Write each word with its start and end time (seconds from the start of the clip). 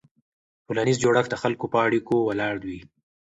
ټولنیز 0.65 0.97
جوړښت 1.03 1.29
د 1.31 1.35
خلکو 1.43 1.65
په 1.73 1.77
اړیکو 1.87 2.15
ولاړ 2.27 2.55
وي. 2.67 2.79